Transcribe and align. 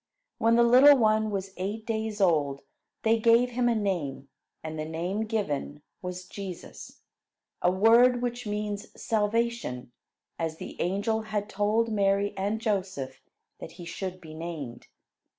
When 0.39 0.55
the 0.55 0.63
little 0.63 0.97
one 0.97 1.29
was 1.29 1.53
eight 1.57 1.85
days 1.85 2.19
old, 2.19 2.63
they 3.03 3.19
gave 3.19 3.51
him 3.51 3.69
a 3.69 3.75
name; 3.75 4.29
and 4.63 4.79
the 4.79 4.83
name 4.83 5.25
given 5.25 5.83
was 6.01 6.25
"Jesus," 6.25 7.01
a 7.61 7.69
word 7.69 8.19
which 8.19 8.47
means 8.47 8.87
"salvation," 8.99 9.91
as 10.39 10.57
the 10.57 10.81
angel 10.81 11.21
had 11.21 11.47
told 11.47 11.85
both 11.85 11.93
Mary 11.93 12.33
and 12.35 12.59
Joseph 12.59 13.21
that 13.59 13.73
he 13.73 13.85
should 13.85 14.19
be 14.19 14.33
named. 14.33 14.87